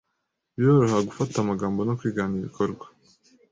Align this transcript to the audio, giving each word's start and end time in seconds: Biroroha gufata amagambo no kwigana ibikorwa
Biroroha 0.55 0.99
gufata 1.07 1.35
amagambo 1.39 1.79
no 1.87 1.93
kwigana 1.99 2.33
ibikorwa 2.39 2.85